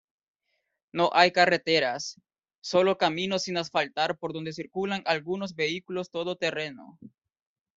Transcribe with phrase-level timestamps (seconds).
[0.93, 2.19] No hay carreteras,
[2.63, 6.97] solo caminos sin asfaltar por donde circulan algunos vehículos todo terreno.